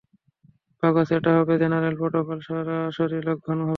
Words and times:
বাগস, 0.83 1.09
এটা 1.17 1.31
হবে 1.37 1.53
জেনারেলের 1.61 1.95
প্রটোকলের 2.01 2.41
সরাসরি 2.47 3.17
লঙ্ঘন 3.27 3.57
হবে! 3.59 3.69